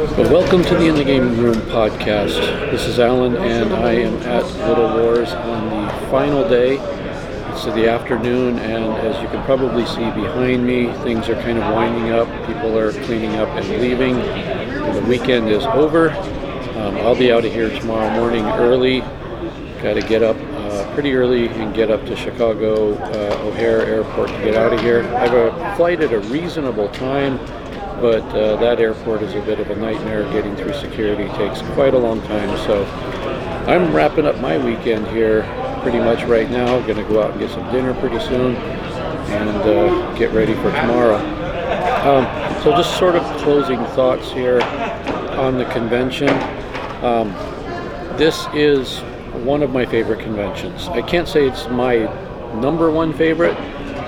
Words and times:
Well, 0.00 0.32
welcome 0.32 0.64
to 0.64 0.74
the 0.76 0.86
In 0.86 0.94
the 0.94 1.04
Game 1.04 1.36
Room 1.36 1.56
podcast. 1.56 2.34
This 2.70 2.86
is 2.86 2.98
Alan, 2.98 3.36
and 3.36 3.70
I 3.74 3.92
am 3.92 4.14
at 4.22 4.46
Little 4.66 4.96
Wars 4.96 5.30
on 5.30 5.68
the 5.68 5.92
final 6.06 6.48
day. 6.48 6.78
It's 7.52 7.66
the 7.66 7.86
afternoon, 7.86 8.58
and 8.60 8.82
as 9.06 9.20
you 9.20 9.28
can 9.28 9.44
probably 9.44 9.84
see 9.84 10.10
behind 10.12 10.66
me, 10.66 10.90
things 11.04 11.28
are 11.28 11.34
kind 11.42 11.58
of 11.58 11.74
winding 11.74 12.12
up. 12.12 12.28
People 12.46 12.78
are 12.78 12.92
cleaning 13.04 13.34
up 13.36 13.50
and 13.50 13.68
leaving. 13.68 14.14
The 14.14 15.04
weekend 15.06 15.50
is 15.50 15.66
over. 15.66 16.12
Um, 16.78 16.96
I'll 16.96 17.14
be 17.14 17.30
out 17.30 17.44
of 17.44 17.52
here 17.52 17.68
tomorrow 17.68 18.08
morning 18.08 18.46
early. 18.46 19.00
Got 19.82 20.00
to 20.00 20.02
get 20.08 20.22
up 20.22 20.36
uh, 20.38 20.94
pretty 20.94 21.12
early 21.12 21.48
and 21.48 21.74
get 21.74 21.90
up 21.90 22.06
to 22.06 22.16
Chicago 22.16 22.94
uh, 22.94 23.48
O'Hare 23.48 23.84
Airport 23.84 24.30
to 24.30 24.38
get 24.38 24.54
out 24.54 24.72
of 24.72 24.80
here. 24.80 25.02
I 25.02 25.26
have 25.26 25.34
a 25.34 25.76
flight 25.76 26.00
at 26.00 26.14
a 26.14 26.20
reasonable 26.20 26.88
time 26.88 27.38
but 28.00 28.24
uh, 28.34 28.56
that 28.56 28.80
airport 28.80 29.22
is 29.22 29.34
a 29.34 29.42
bit 29.42 29.60
of 29.60 29.70
a 29.70 29.76
nightmare 29.76 30.22
getting 30.32 30.56
through 30.56 30.72
security. 30.74 31.28
Takes 31.36 31.60
quite 31.74 31.92
a 31.92 31.98
long 31.98 32.22
time. 32.22 32.56
So 32.66 32.84
I'm 33.66 33.94
wrapping 33.94 34.26
up 34.26 34.38
my 34.40 34.56
weekend 34.56 35.06
here 35.08 35.42
pretty 35.82 35.98
much 35.98 36.24
right 36.24 36.50
now. 36.50 36.80
Going 36.86 36.96
to 36.96 37.04
go 37.04 37.22
out 37.22 37.32
and 37.32 37.40
get 37.40 37.50
some 37.50 37.70
dinner 37.70 37.92
pretty 38.00 38.18
soon 38.20 38.56
and 38.56 39.62
uh, 39.62 40.14
get 40.14 40.32
ready 40.32 40.54
for 40.54 40.72
tomorrow. 40.72 41.18
Um, 42.00 42.62
so 42.62 42.70
just 42.70 42.98
sort 42.98 43.16
of 43.16 43.22
closing 43.42 43.84
thoughts 43.88 44.32
here 44.32 44.62
on 45.36 45.58
the 45.58 45.66
convention. 45.66 46.30
Um, 47.04 47.28
this 48.16 48.46
is 48.54 49.00
one 49.44 49.62
of 49.62 49.70
my 49.70 49.84
favorite 49.84 50.20
conventions. 50.20 50.88
I 50.88 51.02
can't 51.02 51.28
say 51.28 51.46
it's 51.46 51.68
my 51.68 51.96
number 52.60 52.90
one 52.90 53.12
favorite 53.12 53.56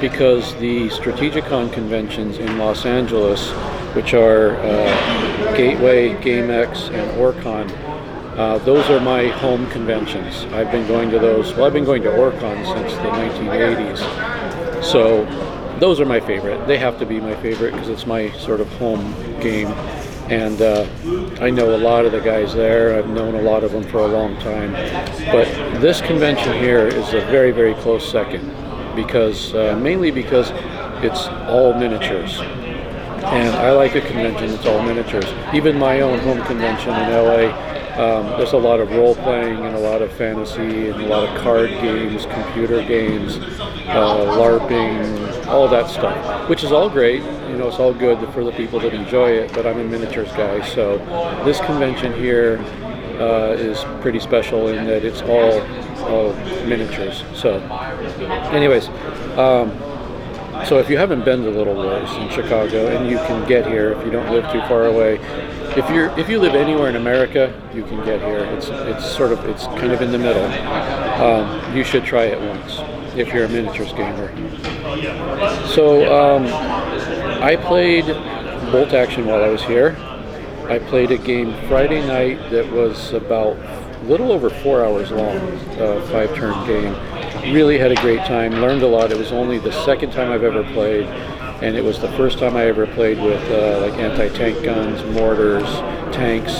because 0.00 0.54
the 0.56 0.88
Strategicon 0.88 1.72
conventions 1.72 2.38
in 2.38 2.56
Los 2.56 2.86
Angeles 2.86 3.50
which 3.94 4.14
are 4.14 4.56
uh, 4.56 5.56
Gateway, 5.56 6.14
GameX, 6.14 6.90
and 6.90 7.10
OrcCon. 7.18 7.68
Uh, 8.38 8.58
those 8.58 8.88
are 8.88 9.00
my 9.00 9.26
home 9.26 9.68
conventions. 9.70 10.44
I've 10.52 10.70
been 10.70 10.86
going 10.86 11.10
to 11.10 11.18
those. 11.18 11.52
Well, 11.54 11.64
I've 11.64 11.72
been 11.72 11.84
going 11.84 12.02
to 12.04 12.10
OrcCon 12.10 12.64
since 12.64 12.94
the 12.94 13.10
1980s. 13.10 14.84
So 14.84 15.24
those 15.80 16.00
are 16.00 16.06
my 16.06 16.20
favorite. 16.20 16.66
They 16.66 16.78
have 16.78 16.98
to 17.00 17.06
be 17.06 17.20
my 17.20 17.34
favorite 17.42 17.72
because 17.72 17.88
it's 17.88 18.06
my 18.06 18.30
sort 18.38 18.60
of 18.60 18.68
home 18.74 19.12
game. 19.40 19.68
And 20.30 20.62
uh, 20.62 20.86
I 21.40 21.50
know 21.50 21.74
a 21.74 21.78
lot 21.78 22.04
of 22.06 22.12
the 22.12 22.20
guys 22.20 22.54
there. 22.54 22.96
I've 22.96 23.08
known 23.08 23.34
a 23.34 23.42
lot 23.42 23.64
of 23.64 23.72
them 23.72 23.82
for 23.82 23.98
a 23.98 24.06
long 24.06 24.36
time. 24.36 24.72
But 25.32 25.46
this 25.80 26.00
convention 26.00 26.52
here 26.54 26.86
is 26.86 27.12
a 27.12 27.20
very, 27.22 27.50
very 27.50 27.74
close 27.74 28.08
second 28.08 28.48
because 28.94 29.52
uh, 29.54 29.76
mainly 29.82 30.10
because 30.10 30.52
it's 31.02 31.26
all 31.48 31.74
miniatures 31.74 32.40
and 33.24 33.54
I 33.56 33.72
like 33.72 33.94
a 33.94 34.00
convention 34.00 34.50
that's 34.50 34.66
all 34.66 34.82
miniatures. 34.82 35.26
Even 35.54 35.78
my 35.78 36.00
own 36.00 36.18
home 36.20 36.42
convention 36.42 36.90
in 36.90 37.10
LA, 37.10 37.70
um, 38.00 38.26
there's 38.38 38.52
a 38.52 38.56
lot 38.56 38.80
of 38.80 38.90
role 38.90 39.14
playing 39.14 39.58
and 39.64 39.74
a 39.74 39.78
lot 39.78 40.00
of 40.00 40.12
fantasy 40.12 40.88
and 40.88 41.02
a 41.02 41.06
lot 41.06 41.28
of 41.28 41.42
card 41.42 41.68
games, 41.68 42.24
computer 42.26 42.82
games, 42.82 43.36
uh, 43.36 44.36
LARPing, 44.38 45.46
all 45.46 45.68
that 45.68 45.88
stuff, 45.90 46.48
which 46.48 46.64
is 46.64 46.72
all 46.72 46.88
great. 46.88 47.22
You 47.22 47.58
know, 47.58 47.68
it's 47.68 47.78
all 47.78 47.92
good 47.92 48.26
for 48.32 48.44
the 48.44 48.52
people 48.52 48.80
that 48.80 48.94
enjoy 48.94 49.30
it, 49.30 49.52
but 49.52 49.66
I'm 49.66 49.78
a 49.80 49.84
miniatures 49.84 50.30
guy, 50.32 50.62
so 50.62 50.98
this 51.44 51.60
convention 51.60 52.14
here 52.14 52.58
uh, 53.20 53.54
is 53.58 53.84
pretty 54.00 54.18
special 54.20 54.68
in 54.68 54.86
that 54.86 55.04
it's 55.04 55.20
all, 55.22 55.60
all 56.08 56.32
miniatures. 56.66 57.22
So, 57.34 57.58
anyways, 58.52 58.88
um, 59.36 59.70
so 60.66 60.78
if 60.78 60.88
you 60.88 60.98
haven't 60.98 61.24
been 61.24 61.42
to 61.42 61.50
Little 61.50 61.74
Wars 61.74 62.10
in 62.16 62.28
Chicago, 62.30 62.88
and 62.88 63.10
you 63.10 63.16
can 63.18 63.46
get 63.48 63.66
here 63.66 63.92
if 63.92 64.04
you 64.04 64.10
don't 64.10 64.30
live 64.30 64.50
too 64.52 64.60
far 64.62 64.86
away, 64.86 65.18
if 65.76 65.88
you're 65.90 66.10
if 66.18 66.28
you 66.28 66.38
live 66.38 66.54
anywhere 66.54 66.88
in 66.88 66.96
America, 66.96 67.52
you 67.74 67.84
can 67.84 68.04
get 68.04 68.20
here. 68.20 68.40
It's 68.40 68.68
it's 68.68 69.04
sort 69.04 69.32
of 69.32 69.44
it's 69.46 69.66
kind 69.66 69.92
of 69.92 70.02
in 70.02 70.10
the 70.10 70.18
middle. 70.18 70.44
Um, 71.22 71.76
you 71.76 71.84
should 71.84 72.04
try 72.04 72.24
it 72.24 72.40
once 72.40 72.78
if 73.16 73.32
you're 73.32 73.44
a 73.44 73.48
miniatures 73.48 73.92
gamer. 73.92 74.28
So 75.68 76.12
um, 76.12 76.46
I 77.42 77.56
played 77.56 78.06
Bolt 78.72 78.92
Action 78.92 79.26
while 79.26 79.42
I 79.42 79.48
was 79.48 79.62
here. 79.62 79.96
I 80.68 80.78
played 80.78 81.10
a 81.10 81.18
game 81.18 81.54
Friday 81.68 82.06
night 82.06 82.50
that 82.50 82.70
was 82.70 83.12
about 83.12 83.56
a 83.56 84.04
little 84.04 84.32
over 84.32 84.50
four 84.50 84.84
hours 84.84 85.10
long, 85.10 85.36
a 85.78 86.00
five-turn 86.08 86.66
game 86.66 86.94
really 87.52 87.78
had 87.78 87.92
a 87.92 87.96
great 87.96 88.24
time, 88.26 88.52
learned 88.54 88.82
a 88.82 88.86
lot. 88.86 89.12
It 89.12 89.18
was 89.18 89.32
only 89.32 89.58
the 89.58 89.72
second 89.84 90.12
time 90.12 90.30
I've 90.30 90.44
ever 90.44 90.62
played, 90.72 91.06
and 91.62 91.76
it 91.76 91.82
was 91.82 91.98
the 91.98 92.10
first 92.12 92.38
time 92.38 92.56
I 92.56 92.66
ever 92.66 92.86
played 92.86 93.18
with 93.18 93.42
uh, 93.50 93.80
like 93.80 93.94
anti-tank 93.94 94.64
guns, 94.64 95.02
mortars, 95.14 95.68
tanks, 96.14 96.52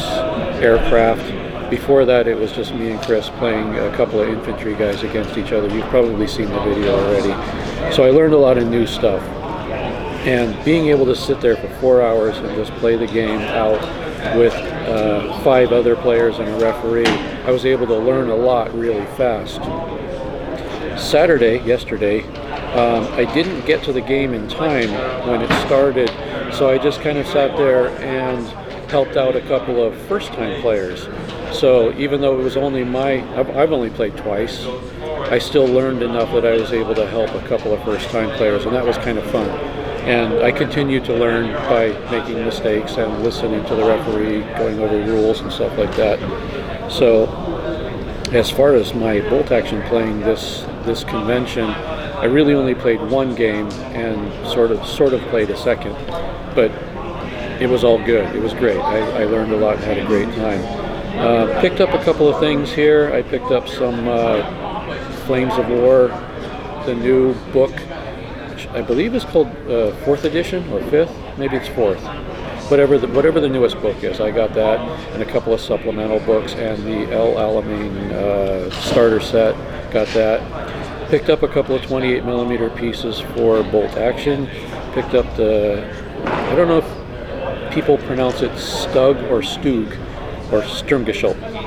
aircraft. 0.63 1.71
Before 1.71 2.05
that, 2.05 2.27
it 2.27 2.37
was 2.37 2.53
just 2.53 2.75
me 2.75 2.91
and 2.91 3.01
Chris 3.03 3.29
playing 3.39 3.79
a 3.79 3.95
couple 3.97 4.21
of 4.21 4.29
infantry 4.29 4.75
guys 4.75 5.03
against 5.03 5.39
each 5.39 5.53
other. 5.53 5.69
You've 5.75 5.89
probably 5.89 6.27
seen 6.27 6.49
the 6.49 6.61
video 6.61 6.99
already. 6.99 7.95
So 7.95 8.05
I 8.05 8.11
learned 8.11 8.35
a 8.35 8.39
lot 8.39 8.59
of 8.59 8.67
new 8.67 8.87
stuff. 8.87 9.23
And 10.27 10.63
being 10.65 10.89
able 10.89 11.07
to 11.07 11.15
sit 11.17 11.41
there 11.41 11.57
for 11.57 11.69
four 11.77 12.03
hours 12.03 12.37
and 12.39 12.55
just 12.57 12.73
play 12.73 12.97
the 12.97 13.07
game 13.07 13.41
out 13.41 13.81
with 14.37 14.53
uh, 14.53 15.39
five 15.43 15.73
other 15.73 15.97
players 15.97 16.39
and 16.39 16.49
a 16.49 16.59
referee, 16.59 17.07
I 17.07 17.51
was 17.53 17.65
able 17.65 17.87
to 17.87 17.97
learn 17.97 18.29
a 18.29 18.37
lot 18.37 18.75
really 18.75 19.07
fast. 19.17 19.61
Saturday, 21.01 21.59
yesterday, 21.65 22.23
um, 22.75 23.05
I 23.15 23.25
didn't 23.35 23.67
get 23.67 23.83
to 23.85 23.93
the 23.93 24.01
game 24.01 24.35
in 24.35 24.49
time 24.49 24.91
when 25.27 25.41
it 25.41 25.51
started, 25.67 26.09
so 26.55 26.69
I 26.69 26.79
just 26.79 27.01
kind 27.01 27.19
of 27.19 27.27
sat 27.27 27.57
there 27.57 27.89
and 28.01 28.47
helped 28.91 29.17
out 29.17 29.35
a 29.35 29.41
couple 29.43 29.83
of 29.83 29.97
first 30.03 30.29
time 30.35 30.61
players. 30.61 31.09
So 31.53 31.93
even 31.95 32.21
though 32.21 32.39
it 32.39 32.43
was 32.43 32.57
only 32.57 32.85
my, 32.85 33.23
I've, 33.39 33.73
only 33.73 33.91
played 33.91 34.17
twice, 34.17 34.67
I 35.31 35.39
still 35.39 35.67
learned 35.67 36.03
enough 36.03 36.33
that 36.33 36.45
I 36.45 36.53
was 36.53 36.73
able 36.73 36.95
to 36.95 37.07
help 37.07 37.31
a 37.31 37.47
couple 37.49 37.73
of 37.73 37.83
first 37.83 38.09
time 38.11 38.31
players, 38.37 38.67
and 38.67 38.75
that 38.77 38.85
was 38.85 38.97
kind 38.99 39.19
of 39.19 39.29
fun. 39.31 39.49
And 40.07 40.43
I 40.43 40.53
continue 40.53 41.01
to 41.01 41.15
learn 41.15 41.53
by 41.69 41.89
making 42.11 42.45
mistakes 42.45 42.97
and 42.97 43.23
listening 43.23 43.65
to 43.67 43.75
the 43.75 43.85
referee, 43.85 44.41
going 44.57 44.79
over 44.79 44.97
rules 45.11 45.41
and 45.41 45.53
stuff 45.53 45.77
like 45.77 45.95
that. 45.97 46.19
So 46.91 47.27
as 48.33 48.49
far 48.49 48.75
as 48.75 48.95
my 48.95 49.21
bolt 49.29 49.51
action 49.51 49.83
playing 49.89 50.21
this 50.21 50.65
this 50.91 51.05
convention, 51.05 51.67
I 51.67 52.25
really 52.25 52.53
only 52.53 52.75
played 52.75 53.01
one 53.01 53.37
game 53.37 53.69
and 53.95 54.19
sort 54.49 54.73
of 54.73 54.85
sort 54.85 55.13
of 55.13 55.21
played 55.31 55.49
a 55.51 55.57
second, 55.57 55.93
but 56.57 56.73
it 57.63 57.69
was 57.69 57.85
all 57.85 58.05
good. 58.05 58.35
It 58.35 58.43
was 58.43 58.53
great. 58.55 58.81
I, 58.81 59.23
I 59.23 59.25
learned 59.25 59.53
a 59.53 59.57
lot 59.57 59.77
and 59.77 59.85
had 59.85 59.99
a 59.99 60.07
great 60.07 60.35
time. 60.35 60.61
Uh, 61.17 61.61
picked 61.61 61.81
up 61.81 61.91
a 61.91 62.03
couple 62.05 62.29
of 62.29 62.41
things 62.41 62.73
here. 62.73 63.13
I 63.15 63.23
picked 63.23 63.53
up 63.53 63.69
some 63.69 64.09
uh, 64.09 64.43
Flames 65.27 65.55
of 65.59 65.69
War, 65.69 66.09
the 66.87 66.95
new 66.97 67.35
book, 67.53 67.73
which 68.51 68.67
I 68.69 68.83
believe 68.83 69.15
is 69.15 69.25
called 69.25 69.47
uh, 69.69 69.93
fourth 70.05 70.25
edition 70.25 70.69
or 70.73 70.83
fifth. 70.91 71.15
Maybe 71.39 71.57
it's 71.57 71.69
fourth 71.69 72.03
whatever 72.71 72.99
the, 72.99 73.09
whatever 73.09 73.41
the 73.41 73.49
newest 73.49 73.81
book 73.81 74.03
is. 74.05 74.21
I 74.21 74.31
got 74.31 74.55
that 74.55 74.79
and 75.13 75.23
a 75.23 75.27
couple 75.27 75.53
of 75.53 75.61
supplemental 75.61 76.21
books 76.21 76.55
and 76.55 76.83
the 76.85 77.13
El 77.13 77.35
Alamein 77.35 78.13
uh, 78.13 78.71
starter 78.71 79.21
set. 79.21 79.55
Got 79.91 80.07
that. 80.09 80.80
Picked 81.11 81.29
up 81.29 81.43
a 81.43 81.49
couple 81.49 81.75
of 81.75 81.83
28 81.83 82.25
millimeter 82.25 82.71
pieces 82.71 83.19
for 83.19 83.65
bolt 83.65 83.97
action. 83.97 84.47
Picked 84.95 85.15
up 85.15 85.27
the 85.37 85.85
I 86.25 86.55
don't 86.55 86.69
know 86.69 86.79
if 86.79 87.75
people 87.75 87.99
pronounce 87.99 88.43
it 88.43 88.53
Stug 88.53 89.29
or 89.29 89.41
Stug 89.41 89.91
or 90.53 90.63
Sturmgeschütz. 90.63 91.61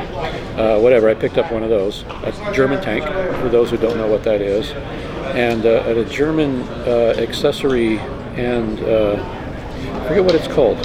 Uh, 0.58 0.80
whatever. 0.80 1.09
I 1.09 1.14
picked 1.14 1.38
up 1.38 1.52
one 1.52 1.62
of 1.62 1.70
those. 1.70 2.04
A 2.24 2.54
German 2.54 2.81
tank, 2.81 3.04
for 3.42 3.50
those 3.50 3.70
who 3.70 3.76
don't 3.76 3.98
know 3.98 4.08
what 4.08 4.24
that 4.24 4.42
is, 4.42 4.72
and 5.36 5.66
uh, 5.66 5.84
a 5.88 6.06
German 6.06 6.62
uh, 6.88 7.16
accessory 7.18 8.00
and 8.38 8.80
uh, 8.80 9.22
I 10.04 10.08
forget 10.08 10.24
what 10.24 10.36
it's 10.36 10.48
called. 10.48 10.78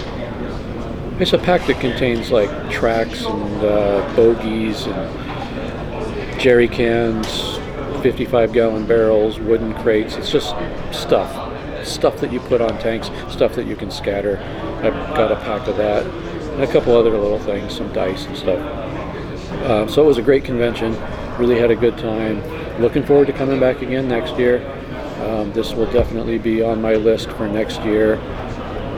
It's 1.21 1.33
a 1.33 1.39
pack 1.39 1.67
that 1.69 1.81
contains 1.81 2.31
like 2.31 2.51
tracks 2.71 3.25
and 3.25 3.65
uh, 3.65 4.17
bogies 4.17 4.87
and 4.87 6.41
jerry 6.41 6.69
cans, 6.69 7.58
55 8.03 8.53
gallon 8.53 8.87
barrels, 8.87 9.39
wooden 9.39 9.75
crates. 9.75 10.17
It's 10.17 10.31
just 10.31 10.55
stuff. 10.93 11.87
Stuff 11.87 12.21
that 12.21 12.33
you 12.33 12.41
put 12.41 12.61
on 12.61 12.79
tanks, 12.79 13.11
stuff 13.33 13.55
that 13.55 13.67
you 13.67 13.77
can 13.77 13.91
scatter. 13.91 14.39
I've 14.83 14.95
got 15.17 15.33
a 15.33 15.37
pack 15.37 15.67
of 15.69 15.77
that. 15.77 16.07
And 16.07 16.63
a 16.63 16.73
couple 16.73 16.97
other 16.97 17.11
little 17.11 17.39
things, 17.39 17.77
some 17.77 17.93
dice 17.93 18.27
and 18.27 18.37
stuff. 18.37 18.59
Uh, 19.63 19.87
so 19.87 20.03
it 20.03 20.07
was 20.07 20.19
a 20.19 20.23
great 20.23 20.45
convention. 20.45 20.97
Really 21.39 21.59
had 21.59 21.71
a 21.71 21.77
good 21.77 21.97
time. 21.99 22.43
Looking 22.81 23.05
forward 23.05 23.27
to 23.27 23.33
coming 23.33 23.61
back 23.61 23.83
again 23.83 24.09
next 24.09 24.37
year. 24.39 24.67
Um, 25.23 25.53
this 25.53 25.73
will 25.73 25.91
definitely 25.91 26.39
be 26.39 26.63
on 26.63 26.81
my 26.81 26.95
list 26.95 27.31
for 27.31 27.49
next 27.49 27.83
year. 27.83 28.15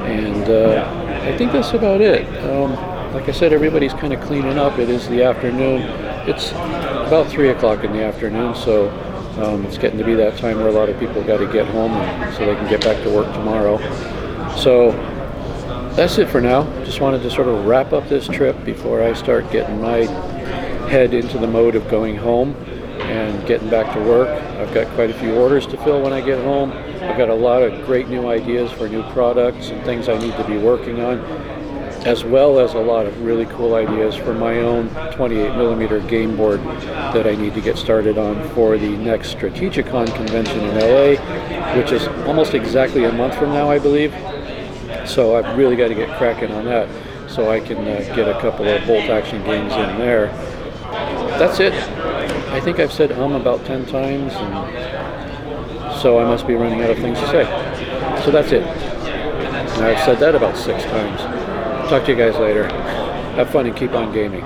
And 0.06 0.48
uh, 0.48 1.22
I 1.22 1.36
think 1.36 1.52
that's 1.52 1.72
about 1.72 2.00
it. 2.00 2.26
Um, 2.44 2.74
like 3.12 3.28
I 3.28 3.32
said, 3.32 3.52
everybody's 3.52 3.92
kind 3.94 4.12
of 4.12 4.20
cleaning 4.20 4.58
up. 4.58 4.78
It 4.78 4.88
is 4.88 5.08
the 5.08 5.22
afternoon. 5.22 5.82
It's 6.28 6.52
about 7.10 7.26
3 7.28 7.48
o'clock 7.48 7.82
in 7.82 7.92
the 7.92 8.04
afternoon, 8.04 8.54
so 8.54 8.88
um, 9.42 9.66
it's 9.66 9.78
getting 9.78 9.98
to 9.98 10.04
be 10.04 10.14
that 10.14 10.38
time 10.38 10.58
where 10.58 10.68
a 10.68 10.72
lot 10.72 10.88
of 10.88 10.96
people 11.00 11.20
got 11.24 11.38
to 11.38 11.52
get 11.52 11.66
home 11.66 11.90
so 12.34 12.46
they 12.46 12.54
can 12.54 12.68
get 12.68 12.84
back 12.84 13.02
to 13.02 13.10
work 13.10 13.26
tomorrow. 13.34 13.78
So 14.56 14.92
that's 15.96 16.18
it 16.18 16.28
for 16.28 16.40
now. 16.40 16.62
Just 16.84 17.00
wanted 17.00 17.20
to 17.22 17.30
sort 17.32 17.48
of 17.48 17.66
wrap 17.66 17.92
up 17.92 18.08
this 18.08 18.28
trip 18.28 18.64
before 18.64 19.02
I 19.02 19.12
start 19.14 19.50
getting 19.50 19.80
my 19.80 20.04
head 20.86 21.12
into 21.12 21.36
the 21.36 21.48
mode 21.48 21.74
of 21.74 21.88
going 21.90 22.14
home 22.14 22.54
and 23.00 23.44
getting 23.44 23.68
back 23.68 23.92
to 23.94 24.00
work. 24.04 24.28
I've 24.28 24.72
got 24.72 24.86
quite 24.94 25.10
a 25.10 25.14
few 25.14 25.34
orders 25.34 25.66
to 25.66 25.76
fill 25.78 26.00
when 26.00 26.12
I 26.12 26.20
get 26.20 26.38
home. 26.44 26.70
I've 26.70 27.18
got 27.18 27.28
a 27.28 27.34
lot 27.34 27.64
of 27.64 27.86
great 27.86 28.08
new 28.08 28.28
ideas 28.28 28.70
for 28.70 28.88
new 28.88 29.02
products 29.10 29.70
and 29.70 29.84
things 29.84 30.08
I 30.08 30.16
need 30.16 30.36
to 30.36 30.44
be 30.44 30.58
working 30.58 31.00
on, 31.00 31.18
as 32.06 32.24
well 32.24 32.58
as 32.58 32.72
a 32.72 32.78
lot 32.78 33.04
of 33.04 33.22
really 33.22 33.44
cool 33.46 33.74
ideas 33.74 34.16
for 34.16 34.32
my 34.32 34.58
own 34.60 34.88
28 35.12 35.54
millimeter 35.56 36.00
game 36.00 36.36
board 36.36 36.60
that 36.60 37.26
I 37.26 37.34
need 37.34 37.54
to 37.54 37.60
get 37.60 37.76
started 37.76 38.16
on 38.16 38.48
for 38.50 38.78
the 38.78 38.96
next 38.96 39.34
Strategicon 39.34 40.06
convention 40.14 40.60
in 40.60 40.78
LA, 40.78 41.76
which 41.76 41.92
is 41.92 42.06
almost 42.26 42.54
exactly 42.54 43.04
a 43.04 43.12
month 43.12 43.34
from 43.34 43.50
now, 43.50 43.70
I 43.70 43.78
believe. 43.78 44.12
So 45.06 45.36
I've 45.36 45.58
really 45.58 45.76
got 45.76 45.88
to 45.88 45.94
get 45.94 46.16
cracking 46.16 46.50
on 46.52 46.64
that 46.64 46.88
so 47.30 47.50
I 47.50 47.60
can 47.60 47.78
uh, 47.78 48.14
get 48.16 48.28
a 48.28 48.40
couple 48.40 48.66
of 48.66 48.86
bolt 48.86 49.04
action 49.10 49.44
games 49.44 49.72
in 49.72 49.98
there. 49.98 50.28
That's 51.38 51.60
it. 51.60 51.74
I 52.50 52.60
think 52.60 52.80
I've 52.80 52.92
said 52.92 53.12
um 53.12 53.32
about 53.32 53.64
10 53.66 53.86
times, 53.86 54.32
and 54.32 56.00
so 56.00 56.18
I 56.18 56.24
must 56.24 56.46
be 56.46 56.54
running 56.54 56.82
out 56.82 56.90
of 56.90 56.98
things 56.98 57.18
to 57.20 57.26
say. 57.26 57.44
So 58.24 58.30
that's 58.30 58.52
it. 58.52 58.66
I've 59.80 60.04
said 60.04 60.18
that 60.18 60.34
about 60.34 60.56
six 60.56 60.82
times. 60.84 61.39
Talk 61.90 62.04
to 62.04 62.12
you 62.12 62.16
guys 62.16 62.38
later. 62.38 62.68
Have 63.34 63.50
fun 63.50 63.66
and 63.66 63.76
keep 63.76 63.90
on 63.94 64.12
gaming. 64.12 64.42